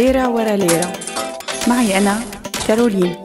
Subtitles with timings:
[0.00, 0.92] ليرة ورا ليرة.
[1.68, 2.20] معي أنا
[2.68, 3.16] كارولين.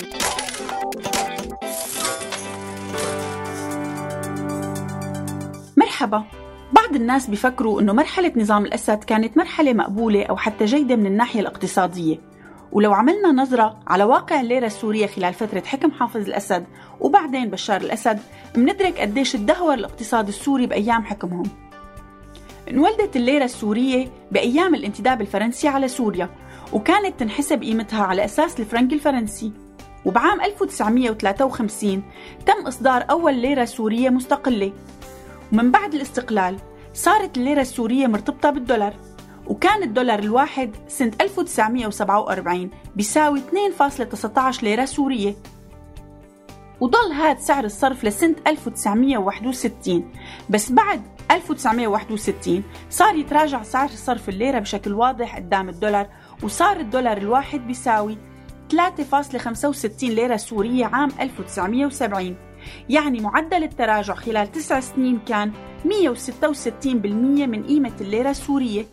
[5.78, 6.24] مرحبا.
[6.74, 11.40] بعض الناس بيفكروا أنه مرحلة نظام الأسد كانت مرحلة مقبولة أو حتى جيدة من الناحية
[11.40, 12.18] الاقتصادية.
[12.72, 16.66] ولو عملنا نظرة على واقع الليرة السورية خلال فترة حكم حافظ الأسد
[17.00, 18.20] وبعدين بشار الأسد
[18.56, 21.65] مندرك قديش الدهور الاقتصاد السوري بأيام حكمهم.
[22.70, 26.30] انولدت الليرة السورية بأيام الانتداب الفرنسي على سوريا
[26.74, 29.52] وكانت تنحسب قيمتها على أساس الفرنك الفرنسي.
[30.06, 32.04] وبعام 1953
[32.46, 34.74] تم إصدار أول ليرة سورية مستقلة.
[35.54, 36.58] ومن بعد الاستقلال
[36.94, 38.94] صارت الليرة السورية مرتبطة بالدولار
[39.48, 43.42] وكان الدولار الواحد سنة 1947 بيساوي
[43.80, 45.36] 2.19 ليرة سورية.
[46.80, 50.12] وضل هذا سعر الصرف لسنة 1961
[50.50, 51.02] بس بعد
[51.32, 56.08] 1961 صار يتراجع سعر صرف الليرة بشكل واضح قدام الدولار
[56.44, 58.18] وصار الدولار الواحد بيساوي
[58.74, 62.36] 3.65 ليرة سورية عام 1970
[62.90, 65.52] يعني معدل التراجع خلال تسع سنين كان
[65.86, 66.96] 166%
[67.48, 68.86] من قيمة الليرة السورية.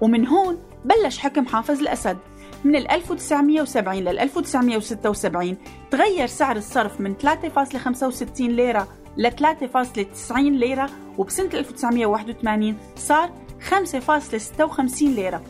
[0.00, 2.18] ومن هون بلش حكم حافظ الأسد.
[2.64, 5.56] من 1970 لل 1976
[5.90, 13.30] تغير سعر الصرف من 3.65 ليرة ل 3.90 ليرة وبسنة 1981 صار
[13.70, 15.42] 5.56 ليرة.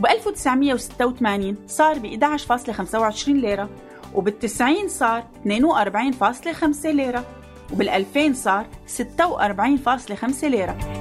[0.00, 3.70] ب 1986 صار ب 11.25 ليرة
[4.14, 7.24] وبال90 صار 42.5 ليرة
[7.72, 8.66] وبال2000 صار
[8.98, 10.95] 46.5 ليرة.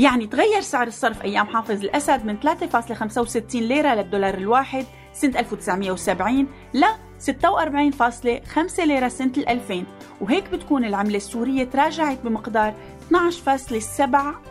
[0.00, 6.84] يعني تغير سعر الصرف أيام حافظ الأسد من 3.65 ليرة للدولار الواحد سنة 1970 ل
[7.20, 9.84] 46.5 ليرة سنة 2000
[10.20, 12.74] وهيك بتكون العملة السورية تراجعت بمقدار
[13.10, 14.02] 12.7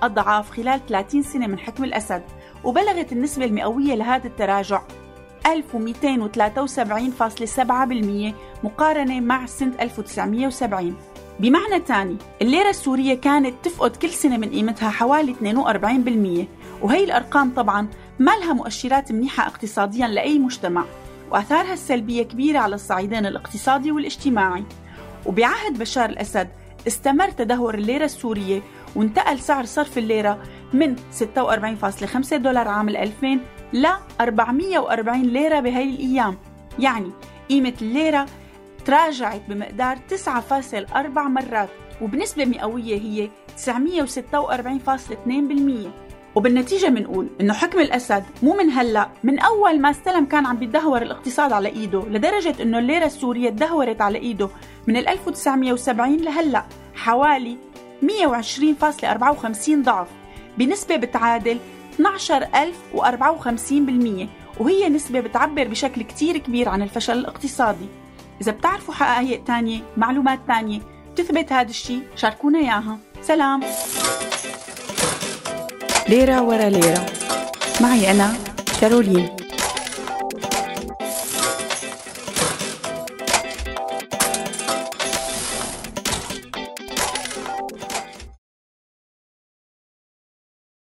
[0.04, 2.24] أضعاف خلال 30 سنة من حكم الأسد
[2.64, 4.82] وبلغت النسبة المئوية لهذا التراجع
[5.48, 5.52] 1273.7%
[8.64, 10.96] مقارنة مع سنة 1970
[11.40, 15.36] بمعنى تاني الليرة السورية كانت تفقد كل سنة من قيمتها حوالي
[16.82, 17.88] 42% وهي الأرقام طبعا
[18.20, 20.86] ما لها مؤشرات منيحة اقتصاديا لأي مجتمع
[21.32, 24.64] وآثارها السلبية كبيرة على الصعيدين الاقتصادي والاجتماعي.
[25.26, 26.50] وبعهد بشار الأسد
[26.88, 28.62] استمر تدهور الليرة السورية
[28.96, 30.40] وانتقل سعر صرف الليرة
[30.74, 33.40] من 46.5 دولار عام 2000
[33.74, 33.88] ل
[34.22, 36.38] 440 ليرة بهي الأيام.
[36.80, 37.12] يعني
[37.50, 38.26] قيمة الليرة
[38.90, 41.70] تراجعت بمقدار 9.4 مرات
[42.02, 43.62] وبنسبة مئوية هي 946.2%
[46.36, 51.02] وبالنتيجة بنقول إنه حكم الأسد مو من هلأ من أول ما استلم كان عم بيدهور
[51.02, 54.50] الاقتصاد على إيده لدرجة إنه الليرة السورية تدهورت على إيده
[54.88, 57.58] من 1970 لهلأ حوالي
[58.04, 58.10] 120.54
[59.70, 60.08] ضعف
[60.58, 61.58] بنسبة بتعادل
[62.00, 62.02] 12054%
[64.60, 67.99] وهي نسبة بتعبر بشكل كتير كبير عن الفشل الاقتصادي.
[68.42, 70.82] إذا بتعرفوا حقائق تانية معلومات تانية
[71.14, 72.98] بتثبت هذا الشيء شاركونا إياها.
[73.22, 73.64] سلام.
[76.10, 77.06] ليرة ورا ليرة.
[77.82, 78.34] معي أنا
[78.82, 79.39] كارولين.